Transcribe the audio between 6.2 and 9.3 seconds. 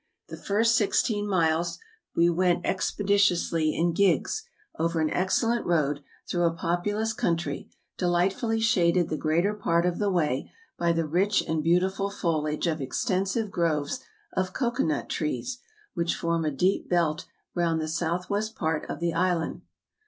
through a populous country, delightfully shaded the